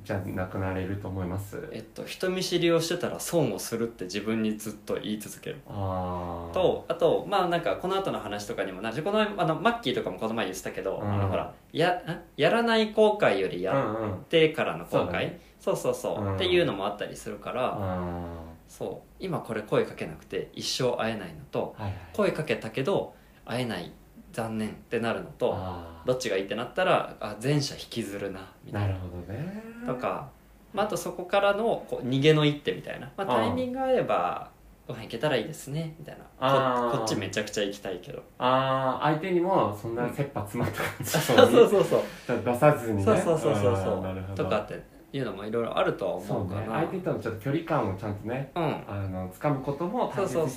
[0.03, 1.69] じゃなくなれると思います？
[1.71, 5.57] えっと人見知りをしてたら損をするって自分にずっと言い続ける。
[5.67, 11.13] とあとまあなんかこの後の話とかにもなこのあのマッキーとかもこの前言ってたけど、うん。
[11.13, 16.35] あのほらやんやらない後悔よりうんやうんってからの後悔、そうだねそうそうそう、うん。
[16.35, 19.07] っていうのもあったりするから、あそう。
[19.19, 21.99] 今これ声かけなくて一生会えないのとーはいはい。
[22.13, 23.13] 声かけたけど
[23.45, 23.91] 会えない
[24.33, 28.87] 残念ってなるのとあどっちがいいってなったらあ前者引きずるなみたいな。
[28.87, 29.63] ーなるほどね。
[29.85, 30.29] とか、
[30.73, 34.49] まあ、あとそこからのこう逃げの一手みたいな、まあ、タイミングが合えば
[34.87, 36.25] ご飯行けたらいいですねみたいな。
[36.39, 36.91] あー。
[36.91, 38.23] ここっちめちゃくちゃ行きたいけど。
[38.39, 42.01] ああ相手にもそんな切羽詰まった感じ そうそうそうそう。
[42.25, 43.03] ちょっと出さずにね。
[43.03, 44.33] そうそうそうそうあそーなるほど。
[44.33, 44.81] うとかって
[45.13, 48.63] いうのもいろいろあるとは思うかな相手とのちょっと距離感をちゃんとねうん。
[48.87, 50.55] あの掴むことも大切しつ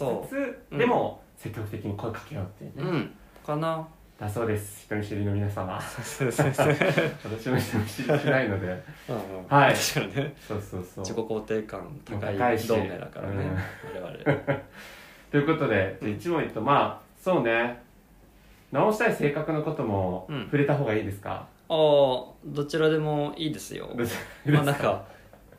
[0.70, 3.10] つでも積極的に声かけようっていうね、うん。
[3.44, 3.86] かな。
[4.18, 4.84] だそうです。
[4.84, 5.80] 人見知りの皆様。
[5.80, 8.66] そうそうそう私も人見知りしないので。
[9.08, 9.46] うんうん。
[9.48, 9.74] はい。
[9.74, 10.34] 確かにね。
[10.46, 11.04] そうそうそう。
[11.04, 13.50] 自己肯定感高い同盟だからね、
[13.92, 14.60] 我々。
[15.32, 17.82] ということでじゃあ一問言うとまあそうね。
[18.70, 20.44] 直したい性格のこともうん。
[20.44, 21.76] 触れた方がいいですか、ああ
[22.44, 23.88] どちらでもいいですよ。
[24.46, 25.04] まあなんか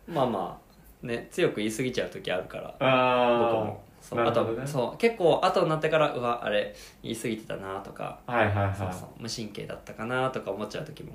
[0.07, 0.59] まあま
[1.03, 3.83] あね強く言い過ぎちゃう時あるから僕あも。
[4.01, 4.67] そうあとなるほどね。
[4.67, 8.75] そう結構後になってからうわあれ言い過ぎてたなとかあはいはいはい。
[8.75, 11.13] そうそう無神経だったかなとか思っちゃう時も。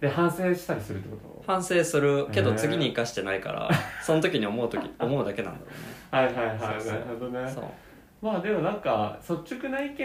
[0.00, 1.44] で反省したりするってこと？
[1.46, 3.70] 反省するけど次に生かしてないから
[4.04, 5.66] その時に思う時思うだけなんだろ
[6.18, 7.50] はいはいはいそうそうなるほどね。
[7.50, 7.64] そう
[8.22, 9.96] まあでもなんか率直な意見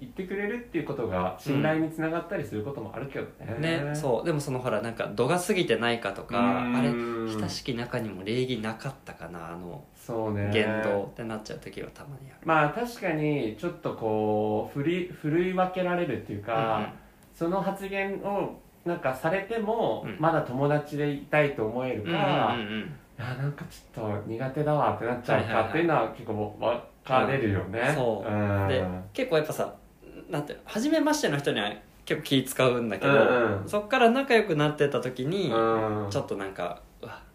[0.00, 4.24] 言ってくれるっていうことが信頼につながったりすることもあるけどね、ねそう。
[4.24, 6.76] でもそのほらなんか度が過ぎてないかとかうん。
[6.76, 10.50] あれ親しき中にも礼儀なかったかなあのそうね。
[10.54, 12.40] 言動ってなっちゃう時はたまにある。
[12.46, 16.94] まあ確かにちょっとこう振り振るい分けられるっていうか、
[17.34, 20.16] その発言をなんかされても、うん。
[20.18, 22.80] まだ友達でいたいと思えるうんか、うんうんうん。
[22.80, 22.84] い
[23.18, 28.30] やなんかちょっと苦手だわってなっちゃうかっていうのは結構分かれるよね、うんそう。
[28.30, 28.68] うん。
[28.68, 29.74] で結構やっぱさ
[30.30, 31.72] なんていうの初めましての人には
[32.04, 33.68] 結構気使うんだけど、うんうん。
[33.68, 36.10] そっから仲良くなってた時に、うん。
[36.10, 36.80] ちょっとなんか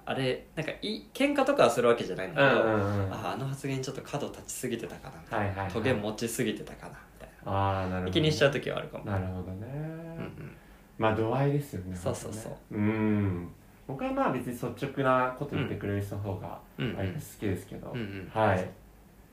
[0.04, 3.14] あれなんかい喧嘩とかはするわけじゃないんだけど、うんうんうん。
[3.14, 5.72] ああの発言ちょっと角立ちすぎてたかなはいはいはい。
[5.72, 10.56] トゲ持ちすぎてたかなみたいああなるほどな気にしちゃう時はあるかも、なるほどね、うんうん。
[10.98, 12.76] まあ度合いですよねそうそうそう。
[12.76, 13.50] うん。
[13.88, 16.98] 僕はまあ別に率直なこと言ってくれる人の方がうんうん。
[16.98, 18.30] 割と好きですけど、うんうん。
[18.34, 18.70] はい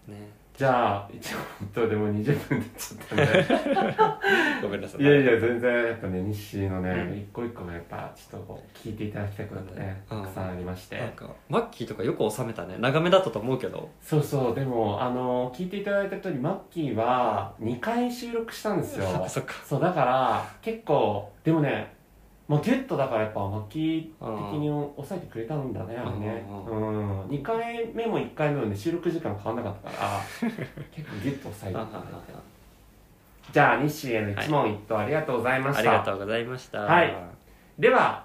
[0.09, 0.39] ね。
[0.59, 4.19] じゃあ一応本当でも20分経っちゃったね
[4.61, 5.03] ごめんなさい。
[5.03, 7.17] いやいや全然やっぱね日誌のね、うん。
[7.17, 10.23] 一個一個がやっぱちょっとこう聞いていただきたいことがね、うん。
[10.23, 12.75] たくさんありまして、なんかマッキーとかよく収めたね。
[12.81, 13.89] 長めだったと思うけど。
[14.03, 19.07] そうそうでもあの聞いていただいた通りマッキーは2回収録したんですよ。
[19.07, 19.55] そっかそっか。
[19.65, 21.98] そうだから結構でもね
[22.49, 26.47] まあ、ギュッとだからやっぱマッキー的に抑えてくれたんだねあれね。
[26.49, 27.23] ううん。
[27.25, 30.21] 2回目も1回目もね収録時間変わんなかったから
[30.91, 31.93] 結構ギュッと抑えていた。
[31.93, 32.49] だいて
[33.53, 36.81] じゃあ日誌への一問一答ありがとうございました、ありがとうございました。
[36.81, 37.15] はい。
[37.79, 38.25] では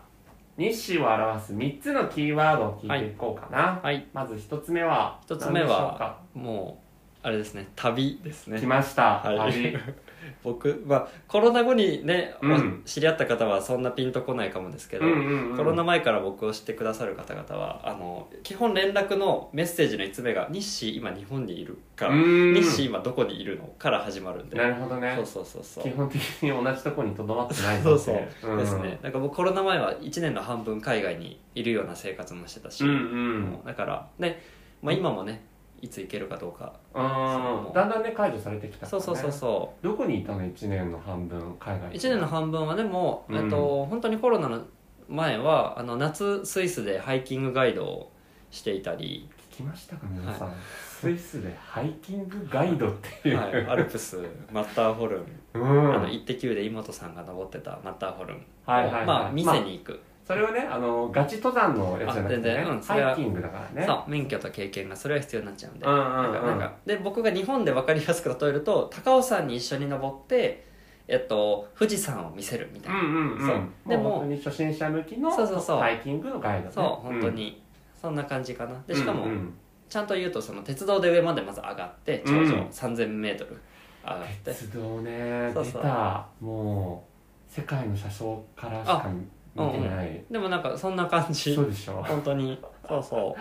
[0.58, 4.06] 日誌を表す3つのキーワードを聞いていこうかな、はい。
[4.14, 6.83] まず1つ目は一つ目はかもう
[7.24, 8.60] あれですね旅ですね。
[8.60, 9.54] 来ました、はい。
[9.54, 9.78] 旅。
[10.44, 12.82] 僕まあコロナ後にね、うん。
[12.86, 24.58] 知り合った方はそんなピンとこないかもですけど、うんうんうんコロナ前から僕を知ってくださる方々はあの基本連絡のメッセージの5つ目が「日誌今日本にいる」か日誌今どこにいるの?」から始まるんで。
[24.58, 25.14] なるほどね。
[25.16, 25.84] そうそうそうそう。
[25.84, 28.52] 基本的に同じとこにとどまってないそうそう。
[28.52, 29.00] うんですね。
[29.02, 33.66] なんか僕コロナ前は1年の半分海外にいるような生活もしてたし、うんうん。
[33.66, 34.42] だからで、
[34.82, 35.53] まあ、今もね
[35.84, 36.72] いつ行けるかどうか。
[36.96, 39.04] うんだんだんね解除されてきたからね。
[39.04, 41.90] そうそうそうそどこにいたの？1年の半分海外。
[41.90, 43.50] う1年の半分はでも、うん。
[43.50, 44.62] と本当にコロナの
[45.10, 48.14] 前はあの夏スイスでハイキングガイドを
[48.50, 50.54] していたり、聞きましたか皆さん、
[51.02, 54.20] スイスでハイキングガイドっていう、はい、アルプス
[54.54, 55.96] マッターホルン、うん。
[55.96, 58.40] あの「イッテ Q!」で妹さんが登ってたマッターホルンを、
[58.72, 59.06] はいはいはい。
[59.06, 63.86] まあ、見せに行く、それをねあのガチ登山のやつじゃなくてね、うんハイキングだからね。
[63.86, 66.34] そう免許と経験がそれは必要になっちゃうんで、うんうんうん。
[66.34, 70.66] なんかで僕が日本で分かりやすく例えると高尾山に一緒に登って、
[71.08, 73.48] えっと、富士山を見せるみたいな、うんうんうん。
[73.48, 73.90] そう。
[73.90, 75.80] でも本当に初心者向きのそうそうそう。
[75.80, 76.72] ハイキングのガイドね。
[76.74, 77.62] そう本当に、
[78.02, 78.82] そんな感じかな。
[78.88, 79.54] でしかも、うんうん。
[79.90, 85.82] ちゃんと言うとその鉄道で上までまず上がって頂上 3000m 上がって、鉄道ねそうそう。
[85.84, 86.26] 出た。
[86.40, 87.06] も
[87.50, 89.12] う世界の車掌からしか
[89.56, 91.54] 見てない、でもなんかそんな感じ。
[91.56, 92.02] そうでしょ。
[92.04, 92.60] 本当に。
[92.88, 93.36] そうそ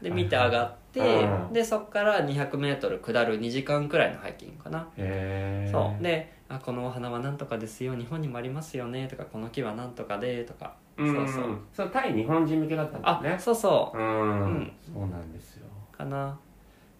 [0.00, 0.04] う。
[0.04, 1.52] で見て上がって、うん。
[1.52, 6.02] でそっから 200m 下る2時間くらいのハイキングかな、へえそう。
[6.02, 7.94] であこのお花はなんとかですよ。
[7.94, 9.08] 日本にもありますよね。
[9.08, 10.74] とかこの木はなんとかでとか。
[10.96, 11.28] うんうん。
[11.28, 11.58] そうそう。
[11.72, 13.36] そう対日本人向けだったんね。
[13.38, 13.98] そうそう。
[13.98, 14.72] うん、うん。
[14.92, 15.66] そうなんですよ。
[15.90, 16.38] かな。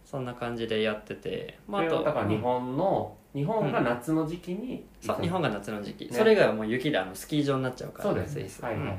[0.05, 6.11] そんな感じでやってて、まあ、あとをだから日本の、日本が夏の時期にそう日本が夏の時期、ね。
[6.13, 8.43] それ以外はもう雪であのスキー場になっちゃうからそうですね。
[8.43, 8.63] スイス。
[8.63, 8.97] はいはいはい。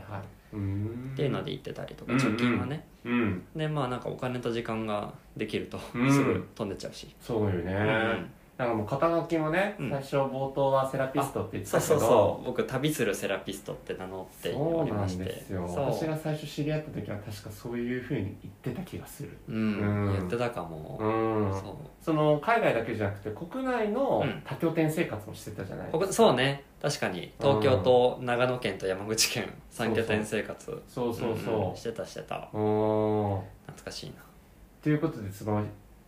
[0.53, 2.27] っていうので行ってたりとかうんうん。
[2.27, 3.43] 貯金はね、うん。
[3.55, 6.11] でまあなんかお金と時間ができるとうん。
[6.11, 9.89] すぐ飛んでっちゃうし、そうよね、うんだからもう肩書きもね、うん。
[9.89, 15.67] 最初冒頭はセラピストって言ってそうたけどそうそう僕旅するセラピストって名乗っておりましてそうなんですよ。
[15.67, 15.85] そう。
[15.91, 19.35] 私が最初知り合った時は確かそういうふうに言ってた気がする。
[19.49, 20.13] うん、うん。
[20.13, 21.51] 言ってたかも、うん。
[21.51, 21.75] そう。
[21.99, 26.63] その海外だけじゃなくて国内のうん多拠点生活もしてたじゃないここそうね。
[26.79, 27.33] 確かに。
[27.39, 30.81] 東京と長野県と山口県3拠点生活。
[30.87, 31.75] そうそうそん。
[31.75, 32.49] してたしてた。
[32.53, 33.39] ううん。
[33.65, 34.15] 懐かしいな。
[34.83, 35.63] ということでその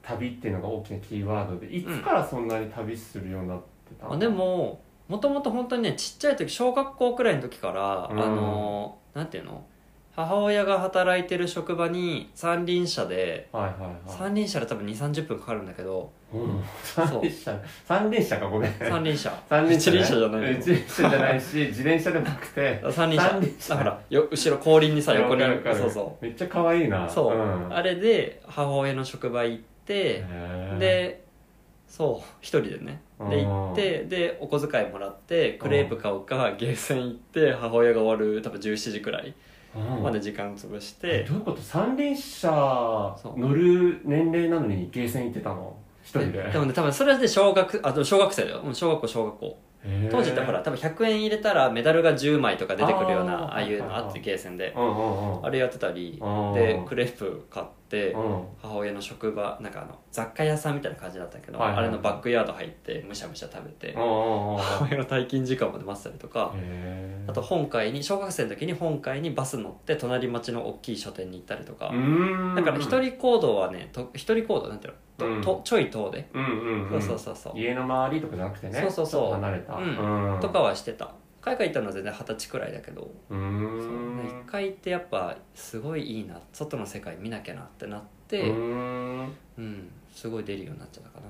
[0.05, 3.65] 旅っていうのが大きなキーワードでいつからそんなに旅するようになって
[3.99, 8.21] たの、あでももともと本当にねちっちゃい時小学校くらいの時から、うん。
[8.23, 9.63] あのなんていうの？
[10.15, 13.91] 母親が働いてる職場に三輪車ではいはいはい。
[14.05, 16.63] 三輪車で多分2 3 0分かかるんだけどうん。
[16.81, 17.61] 三輪車？
[17.85, 18.71] 三輪車かごめん。
[18.79, 19.43] 三輪車。
[19.49, 20.51] 三輪車、ね、一輪車じゃないの。
[20.51, 23.19] 一輪車じゃないし自転車でもなくて三輪
[23.59, 23.75] 車。
[23.75, 25.41] だからよ後ろ後輪にさ横に。
[25.75, 27.05] そうそめっちゃ可愛いな。
[27.05, 30.77] うそう、ん、あれで母親の職場行って、へー。
[30.77, 31.23] で
[31.87, 33.01] そう一人でね。
[33.19, 33.47] でうん。
[33.47, 39.33] 行ってでお小遣いもらってクレープ買うかゲーセン行って母親が終わる多分17時くらい
[39.75, 40.03] うん。
[40.03, 41.23] まで時間潰して。
[41.23, 41.61] どういうこと？
[41.61, 45.75] 三輪車乗る年齢なのにゲーセン行ってたの？
[46.03, 46.43] 一人で？
[46.51, 48.61] でもね多分それで小学あ小学生だよ。
[48.65, 49.57] うん小学校小学校。
[50.09, 53.43] 当時ってほら多分100円入れたらメダルが10枚とか出てくるようなあー。
[53.51, 54.73] ああいうのあってゲーセンで。
[54.75, 56.17] あれやってたり。
[56.19, 56.53] うん。
[56.55, 58.45] でクレープ買ってうん。
[58.61, 66.53] 母親の職場なんかあの雑貨屋さんみたいな感じだったけど、はいはいあれのバックヤード入ってむしゃむしゃ食べて、母親の退勤時間まで待ってたりとか、
[67.27, 71.91] あと本会に小学生の時に本会にバス乗って隣町の大きい書店に行ったりとか、
[72.55, 75.41] だから一人行動はねと一人行動なんていうの、うん。
[75.41, 77.01] ととちょい遠で、うんうんうん。
[77.01, 77.59] そうそうそうそう。
[77.59, 78.81] 家の周りとかじゃなくてね。
[78.81, 79.31] そうそうそう。
[79.33, 79.75] 離れた。
[79.75, 79.81] う
[80.37, 80.39] ん。
[80.41, 81.11] とかはしてた
[81.45, 89.34] 海外行ったのは全然二十歳くらいだけど、一回行ってやっぱすごいいいな外の世界見なきゃなってなって、うーん。
[89.60, 91.27] うん、すごい出るようになっちゃったかな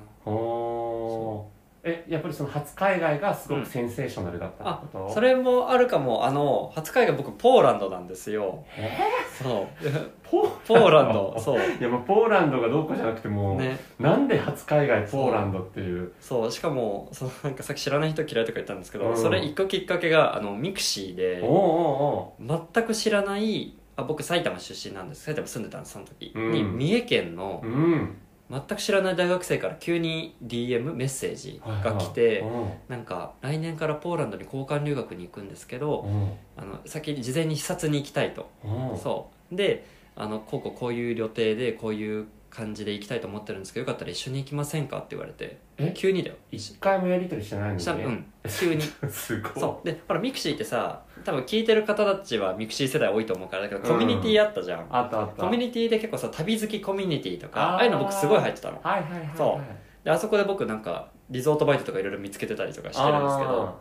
[1.87, 6.25] えやっぱりその初海外がすごくセンセーショナルだったっあてこと、それもあるかも。
[6.25, 8.65] あの初海外僕ポーランドなんですよ。
[8.75, 8.97] え？
[9.43, 9.89] そう。
[10.23, 11.59] ポ ーポーランドそう。
[11.79, 13.77] いやもうポーランドがどうこうじゃなくてもう、ね。
[13.99, 16.11] なんで初海外ポーランドっていう？
[16.19, 16.51] そう。
[16.51, 19.17] しかもそのなんかさっき知らない人嫌いとか言ったんですけど、うん。
[19.17, 25.23] それ一個きっかけがあのミクシーでおおうお全く知らないあ僕埼玉出身なんです。
[25.23, 26.51] 埼玉住んでたんですその時、うん。
[26.51, 28.17] に三重県のうん
[28.49, 36.31] 全く知らない大学生から急に DM メッセージが来て、はいはいなんか来年からポーランドに交換留学に行くんですけどうん。
[36.57, 38.49] あの先に事前に視察に行きたいと。
[38.63, 38.91] うん。
[38.91, 39.55] うんそう。
[39.55, 45.91] であのこうこうこういう予定でこういう感じで行きたいと思ってるんですけどよかったら一緒に行きませんかって言われてえ？
[45.93, 46.35] 急にだよ。
[46.51, 48.25] 一回もやり取りしてないのにしたうん。
[48.47, 48.81] 急に。
[49.09, 49.51] すごい。
[49.59, 49.85] そう。
[49.85, 53.87] でほらミクシーってさ多分聞いてる方たちはミクシー世代多いと思うからだけどうん。
[53.87, 55.43] コミュニティあったじゃん、あったあった。
[55.43, 57.73] コミュニティで結構さ旅好きコミュニティとかあー。
[57.73, 58.79] ああいうの僕すごい入ってたの。
[58.81, 59.29] はいはいはいはい。
[59.35, 60.05] そう。
[60.05, 63.79] であそこで僕なんかリゾートバイトとかいろいろ見つけてたりとかしてるんですけど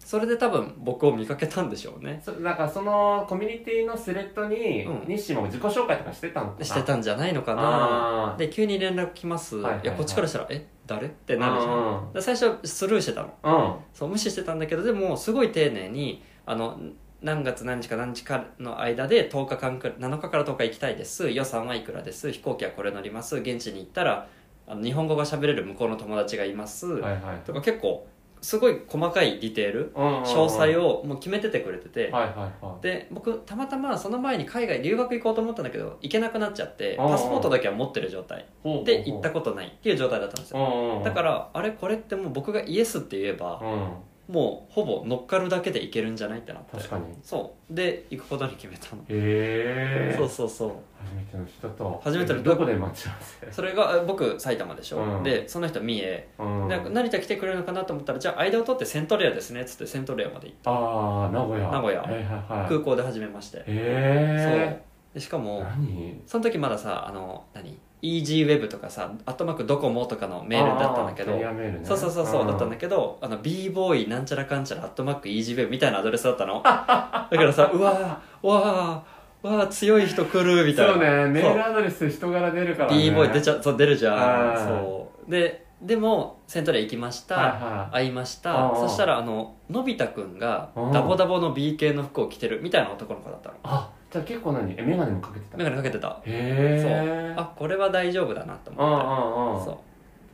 [0.00, 2.20] それで多分僕を見かけたんでしょうね。
[2.24, 5.04] そなんかそのコミュニティのスレッドにうん。
[5.06, 6.64] 西も自己紹介とかしてたのかな？
[6.64, 8.34] してたんじゃないのかな。
[8.36, 9.84] で急に連絡来ます、はいはいはい。
[9.84, 12.10] いやこっちからしたら「え誰?」ってなるじゃん。
[12.20, 13.28] 最初スルーしてたの。
[13.44, 13.74] うん。
[13.94, 16.78] そう無視してたんだけどでもすごい丁寧にあの
[17.20, 21.30] 何月何日か何日かの間で10日間くらい7日から10日行きたいです。
[21.30, 22.32] 予算はいくらです。
[22.32, 23.36] 飛行機はこれ乗ります。
[23.36, 24.28] 現地に行ったら
[24.66, 27.36] あの日本語が喋れる向こうの友達がいます、はいはい。
[27.46, 28.06] とか結構
[28.40, 32.82] すごい細かいディテールうんうんうん詳細をもう決めててくれてて、はいはいはい。
[32.82, 38.46] で僕たまたまその前に海外留学行こうと思ったんだけど行けなくなっちゃってパスポートだけは持ってる状態。
[38.84, 41.02] で行ったことないっていう状態だったんですよ。
[41.04, 41.70] だからあれ？
[41.70, 43.90] これってもう僕がイエスって言えばうん
[44.32, 46.78] もうほぼ乗っかるだけでいけるんじゃないってなって。
[46.78, 47.04] 確かに。
[47.22, 47.74] そう。
[47.74, 49.02] で行くことに決めたの。
[49.02, 50.70] へえそうそうそう。
[50.98, 52.00] 初めての人と。
[52.02, 53.52] 初めてのえどこで待ち合わせ？
[53.52, 55.22] それがえ僕埼玉でしょ、うん。
[55.22, 56.68] でその人三重、うん。
[56.68, 61.70] で成田来てくれるのかなと思ったらじゃあ間を取ってセントレアですねっつってセントレアまで行っああ名古屋。
[61.70, 62.00] 名古屋。
[62.02, 62.42] はいはいはい。
[62.48, 66.22] た空港で初めまして、へえでしかも何？
[66.26, 67.78] その時まださあの何？
[68.02, 71.80] EasyWeb とかさ「アットマークドコモ」とかのメールだったんだけどね。
[71.84, 76.60] そうそうそうそうだったんだけけどあの b ボーイなんちゃらかんちゃらアットマーク EasyWeb みたいなアドレスだったの。
[76.66, 80.92] だからさうわーわーわー強い人来るみたいな。
[80.94, 82.98] そうねメールアドレス人柄出るからね。
[82.98, 84.58] B ボーイ出ちゃそう出るじゃん。
[84.58, 85.30] そう。
[85.30, 88.72] ででもセントレア行きました、はいは会いました。
[88.74, 93.54] そしたらあののび太くんがうんダボダボの B 系の服を着てるみたいな男の子だったの。
[93.62, 94.74] あじゃあ結構何？
[94.76, 96.08] え眼鏡もかけてた眼鏡かけてた。
[96.08, 97.34] へえ。
[97.36, 99.76] あこれは大丈夫だなと思ってうんそう。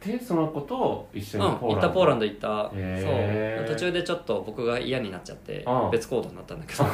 [0.01, 2.71] でその子と一緒にうん、行ったポーランド行った。
[2.71, 3.67] そう。
[3.67, 6.85] 途中でちょっと僕が嫌になっちゃってうん別行動になったんだけど。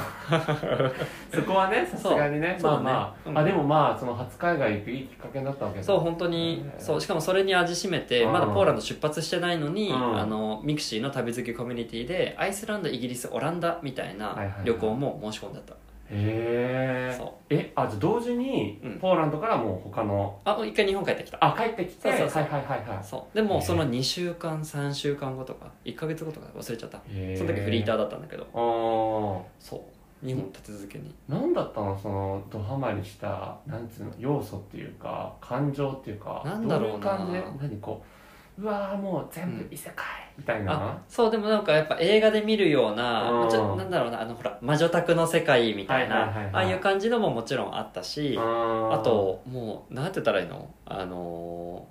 [1.35, 2.59] そこはねさすがにね。
[2.63, 3.39] まあまあ、ねうん。
[3.39, 5.85] あでもまあその初海外行くいいきっかけになったわけだ。
[5.85, 7.01] そう本当にそう。
[7.01, 10.19] しかもそれに味しめてうんまだポーランド出発してないのにうん。
[10.19, 14.65] あのミクシーの旅好きコミュニティでアイスランドイギリスオランダみたいなはいはいはい。
[14.65, 15.84] 旅行も申し込んでたへえそ
[16.15, 17.31] う。
[17.51, 18.99] えあじゃあ同時にうん。
[18.99, 21.39] ポーランドからもう他の、あ一回日本帰ってきた。
[21.41, 22.43] あ帰ってきてそうそうそう。
[22.43, 23.05] はいはいはいはい。
[23.05, 23.37] そう。
[23.37, 27.01] でもその2週間3週間後とか1か月後とか忘れちゃった。
[27.09, 27.39] へー。
[27.39, 28.47] その時フリーターだったんだけど。
[28.55, 29.43] あー。
[29.59, 29.81] そう。
[30.27, 31.15] 日本立て続けに。
[31.29, 31.99] 何だったの？
[31.99, 37.19] そのドハマりしたなんつうの要素っていうか感情っていうかなんだろうな。
[37.19, 37.69] どういう感じ？
[37.69, 38.07] で何こう
[38.57, 40.05] うわーもう全部異世界
[40.39, 40.73] みたいな。
[40.73, 43.51] あ、そうでもなんかやっぱ映画で見るような、うん。
[43.51, 46.55] ちょなんだろうなあのほら魔女宅の世界みたいな、はいはいはいはい。
[46.55, 50.69] ああいう感じのももちろんあったし、ああともうなんて言ったらいいの？
[50.87, 51.87] あの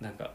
[0.00, 0.32] ーなんか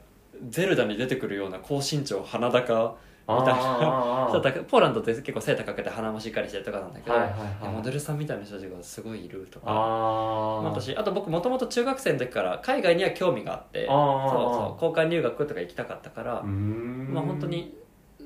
[0.50, 2.98] ゼルダに出てくるような高身長鼻高
[3.40, 4.30] みたいな。
[4.70, 7.32] ポーランドって結構背高くて鼻もしっかりしてるとかなんだけど、はいはい
[7.66, 7.74] はい。
[7.74, 9.66] モデルさんみたいな人たちがすごいいるとか。
[9.68, 10.64] あー。
[10.64, 17.78] 私あと僕もともと中学生の時から海外には興味があってそうそう交換留学とか行きたかったからまあ本当に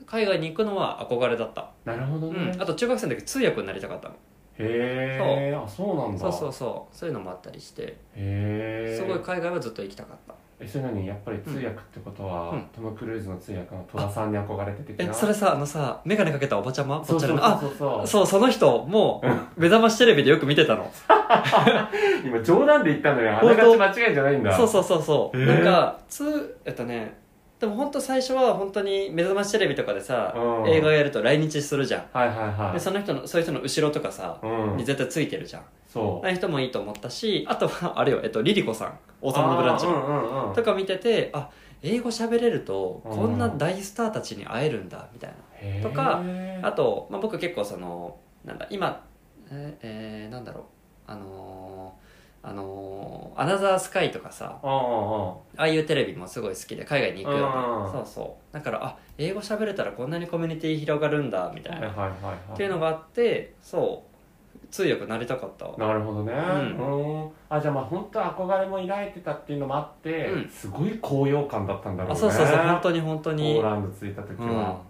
[0.06, 4.16] 海外に行くのは憧れだった、なるほどね、うん、あと中学生の時通訳になりたかったの。
[4.60, 6.20] へえあそうなんだ。
[6.20, 6.96] そうそうそう。
[6.96, 7.84] そういうのもあったりして。
[7.84, 11.06] へえすごい海外はずっと行きたかったえそれ何？
[11.06, 12.62] やっぱり通訳ってことは、うん。
[12.74, 15.12] トム・クルーズの通訳の戸田さんに憧れて的な？
[15.12, 17.00] えそれさあのさ眼鏡かけたおばちゃま？
[17.00, 20.92] ぽそうそうっちゃりのあそうそうそうその人もう目覚ましテレビでよく見てたの。
[22.24, 23.38] 今冗談で言ったのよ。
[23.38, 24.56] あがち間違いじゃないんだ。
[24.56, 25.48] そうそうそうそう、へー。
[25.48, 27.22] なんかつえっとね
[27.60, 30.70] でも本当最初は本当に目覚ましテレビとかでさ、うん。
[30.70, 32.74] 映画やると来日するじゃん、はいはいはい。
[32.74, 34.78] でその人のそういう人の後ろとかさ、うん。
[34.78, 35.64] に絶対ついてるじゃん。
[35.88, 40.54] そああいう人もいいと思ったしあとはあれよ、えっと、リリコさん「王う様のブランチあ」ーうんうんうん。
[40.54, 41.50] とか見ててあ
[41.82, 43.18] 英語喋れるとうん。
[43.18, 45.90] こんな大スターたちに会えるんだみたいへー。
[45.90, 46.22] とか
[46.62, 49.04] なあと、まあ、僕結構そのなんだ今
[49.52, 50.64] えーえーなんだろう。
[51.08, 52.04] あのー
[52.46, 58.54] あのーアナザースカイ」とかさああいうテレビもすごい好きで海外に行くよそうそう。
[58.54, 62.36] だからあ英語喋れたらこんなにコミュニティ広がるんだみたいな、はいはいはいはい。
[62.54, 64.13] っていうのがあってそう
[64.74, 65.78] 通訳なりたかったわ。
[65.78, 66.34] なるほどね。
[66.34, 67.30] ううん。
[67.48, 70.50] あじゃあまあ本当憧れも抱いてたっていうのもあって、うん。
[70.50, 72.18] すごい高揚感だったんだろうね。
[72.18, 73.00] あそうそうそう本当に。
[73.00, 74.82] 本当ポにーランド着いた時は、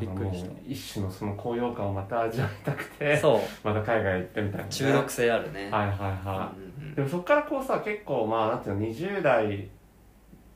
[0.00, 0.50] びっくりした。
[0.66, 3.40] 一種のその高揚感をまた味わいたくてそう。
[3.62, 5.90] また海外行ってみたいな、ね、中毒性あるね、はいはい
[6.26, 9.68] はうんうんい、でもそっからこうさ結構まあなんていうの20代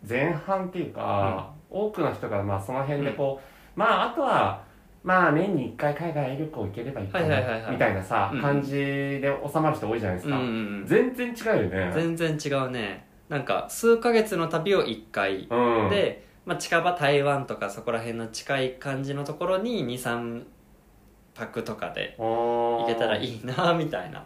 [0.08, 3.38] 前半っていうか、多くの人がまあその辺でこ
[3.76, 4.64] う、まああとは
[5.06, 7.70] まあ年に1回海外旅行行ければいいかはいはいはいはない。
[7.70, 10.50] みたいなさ、うん感じで収まる人多いじゃないですか、うんうんう
[10.82, 10.86] ん。
[10.86, 11.92] 全然違うよね。
[11.94, 13.06] 全然違うね。
[13.28, 15.90] なんか数ヶ月の旅を1回うん。
[15.90, 20.44] で、まあ、近場台湾とかそこら辺の近い感じのところに23
[21.34, 24.24] 泊とかで行行けたらいいなみたいな。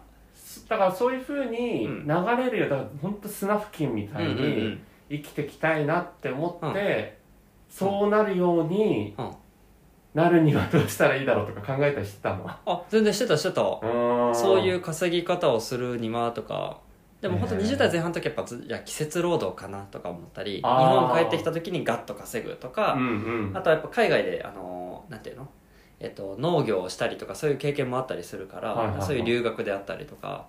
[0.69, 2.07] だからそういうふうにうん。
[2.09, 2.69] 流れるよ。
[2.71, 4.81] だから本当砂付近みたいうんうんうにん。
[5.11, 7.19] 生きていきたいなって思って、
[7.69, 9.31] そうなるようにうん
[10.14, 12.49] なるにはどうしたらいいだろうとか考えたりしてたの？
[12.49, 13.55] あ全然してたしてた。
[13.55, 16.79] そそういう稼ぎ方をするにはとか。
[17.20, 17.62] でも本当へー。
[17.62, 23.57] 20代前半の時やっぱずいや季節労働かなとか思ったり日本帰ってきた時にガッと稼ぐとか、うんうん。
[23.57, 25.49] あとはやっぱ海外であのなんていうの？
[26.03, 29.07] えっと、農業をしたりとかそういう経験もあったりするから、はいはいはい。
[29.07, 30.46] そういう留学であったりとか、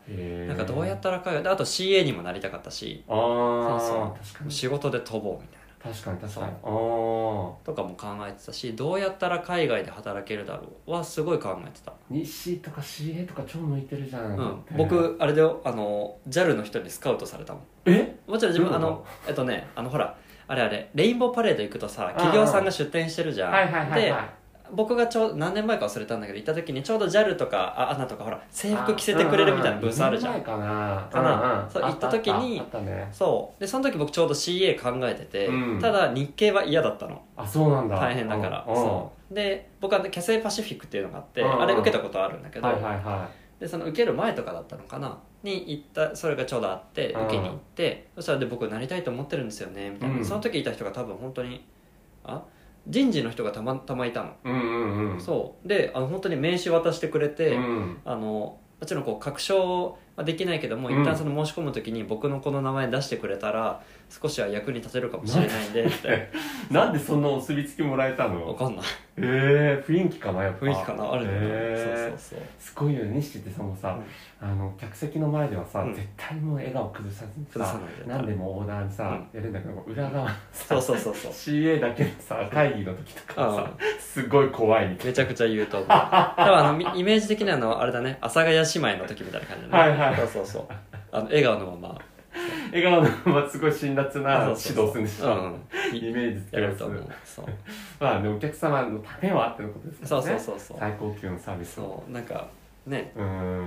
[0.48, 3.04] なんかどうやったら海外であと CA にもなりたかったし。
[3.10, 6.54] あそうあそう仕事で飛ぼうみたいな確かに確かに。
[6.62, 17.64] とかも考えてたしどうやったら海外で働けるだろうはすごい考えてた、西とか CA とか超向いてるじゃん、うん、僕あれであの JAL の人にスカウトされたもん。
[17.86, 18.16] え？
[18.28, 20.18] もちろん自分あのえっとねあのほら
[20.48, 24.02] あれあれレインボーパレード行くとさ企業さんが出店してるじゃん、はいはいはいはい。
[24.02, 24.14] で
[24.74, 32.62] 僕がちょう何年前か忘れたんだけど行った時にちょうど JAL とかあアナとかほら制服着せてくれるみたいなブースあるじゃん、かなかなそう行った時に
[33.12, 42.68] そうでその時僕ちょうど CA 考えてて、ただ日系は嫌だったのあそうなんだ大変だからそうで僕はキャセイパシフィックっていうのがあってあれ受けたことあるんだけど、
[43.60, 51.66] でその受ける前とかだったのかなに行ったそれがちょうどあって受けに行ってそしたらで僕なりたいと思ってるんですよねみたいな、その時いた人が多分本当に
[52.24, 52.44] あ
[52.88, 55.22] 人事の人がたまたまいたの、いうんうんうん。
[55.22, 55.68] そう。
[55.68, 58.02] であの本当に名刺渡してくれて、うん。
[58.06, 61.02] あのもちろんこう確証はできないけども、うん。
[61.02, 65.88] 一旦その申し込む時に僕のこの名前出してくれたら少しは役に立てるかもしれないんで
[66.72, 68.86] なんでそんなお墨付きもらえたわのかんない。
[69.18, 70.66] ええ雰囲気かなやっぱ。
[70.66, 72.10] 雰囲気かなあるのかな、へー。
[72.10, 73.98] そうそうすごいよね西ってさもうさ、
[74.42, 75.94] あの客席の前ではさ、うん。
[75.94, 81.32] 絶対もう笑顔崩さずにさ崩さないで何でもオーダーにさ、やるんだけど裏側そうそうそうそう。
[81.32, 83.56] CA だけのさ会議の時とかうん。
[83.58, 87.52] さすごい怖いみたいめちゃくちゃ言うと思う多分あのみイメージ的な。
[87.62, 90.66] のはあれだね阿佐ヶ谷姉妹の時みたいな感じだねはいはいそうそうそう。
[91.12, 91.90] あの笑顔のまま。
[91.90, 91.98] な
[92.72, 95.98] 笑顔のまますごい辛辣な指導するんでしょ、うん。
[95.98, 97.46] イメージつけやると思うそう。
[98.00, 100.28] まあねお客様のためはってのことですからね。
[100.28, 100.78] そうそうそうそう。
[100.80, 102.48] 最高級のサービスをそうなんか
[102.88, 103.12] ね。
[103.16, 103.66] うーん。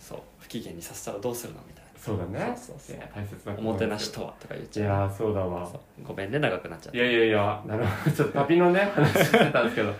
[0.00, 0.18] そう。
[0.40, 2.52] 不機嫌にさせたらどうするのみたいそうだね。
[2.56, 2.96] そうそうそう。
[2.96, 4.88] いや大切なおもてなしとはとか言っいちゃう。
[5.02, 5.68] やーそうだわ。
[6.04, 8.16] ごめんね長くなっちゃったいやいやいやなるほど。
[8.16, 9.92] ちょっと旅のね話してたんですけど。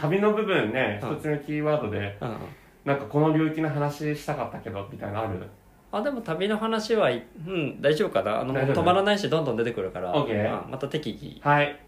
[0.00, 1.16] 旅の部分ねうん。
[1.16, 2.36] 一つのキーワードでうんうん
[2.88, 5.46] なんかこの領域の話したかったけどみたいなのある？
[5.92, 8.40] あでも旅の話はいうん大丈夫かな？
[8.40, 11.46] あの止まらないしどんどん出てくるから、うんまた適宜。
[11.46, 11.78] はい。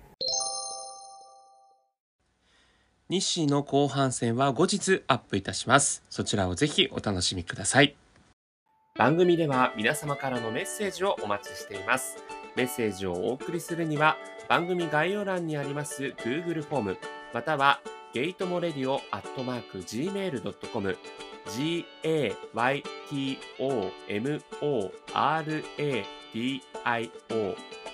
[3.08, 6.04] 日誌の後半戦は後日アップいたします。
[6.10, 7.96] そちらをぜひお楽しみください。
[8.98, 12.18] 番組では皆様からのメッセージをお待ちしています。
[12.56, 14.16] メッセージをお送りするには
[14.48, 16.98] 番組概要欄にあります Google フォーム
[17.32, 17.80] または
[18.12, 20.98] ゲートモレディオアットマーク Gmail.com
[21.54, 22.34] G-A-Y-T-O-M-O-R-A-D-I-O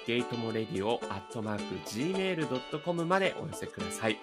[0.07, 4.17] ゲートモレディオアットマーク Gmail.com までお寄せください。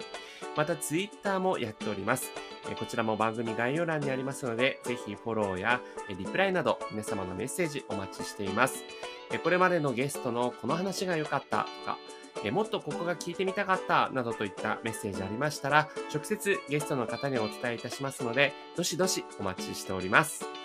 [0.56, 2.32] また Twitter もやっております。
[2.76, 8.82] こちらも番組概要欄にありますので、ぜひフォローやリプライなど皆様のメッセージお待ちしています。
[9.44, 11.98] これまでのゲストのこの話が良かったとか、
[12.42, 20.63] えもっとここが聞いてみたかったなどといったメッセージありましたら、直接ゲストの方にお伝えいたしますので、どしどしお待ちしております。